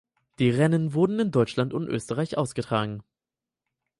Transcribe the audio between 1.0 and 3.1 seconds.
in Deutschland und Österreich ausgetragen.